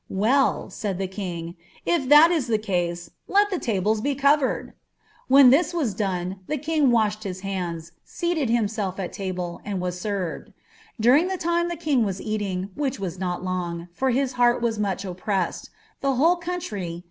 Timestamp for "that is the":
2.09-2.57